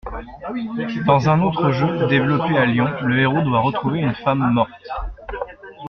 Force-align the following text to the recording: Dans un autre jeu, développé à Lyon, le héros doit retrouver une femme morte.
Dans 1.05 1.29
un 1.29 1.41
autre 1.43 1.69
jeu, 1.69 2.07
développé 2.07 2.57
à 2.57 2.65
Lyon, 2.65 2.87
le 3.03 3.19
héros 3.19 3.41
doit 3.43 3.59
retrouver 3.59 3.99
une 3.99 4.15
femme 4.15 4.49
morte. 4.51 4.71